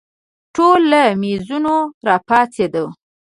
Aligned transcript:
ټوله 0.55 0.87
له 0.91 1.03
مېزونو 1.21 1.75
راپاڅېدو. 2.07 2.85